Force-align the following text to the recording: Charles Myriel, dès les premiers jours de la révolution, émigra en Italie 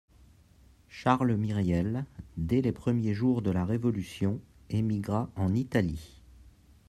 Charles 0.89 1.35
Myriel, 1.37 2.05
dès 2.35 2.63
les 2.63 2.71
premiers 2.71 3.13
jours 3.13 3.43
de 3.43 3.51
la 3.51 3.65
révolution, 3.65 4.41
émigra 4.71 5.29
en 5.35 5.53
Italie 5.53 6.23